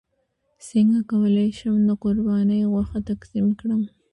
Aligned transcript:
څنګه 0.69 0.99
کولی 1.11 1.49
شم 1.59 1.75
د 1.89 1.91
قرباني 2.03 2.59
غوښه 2.71 2.99
تقسیم 3.09 3.47
کړم 3.59 3.81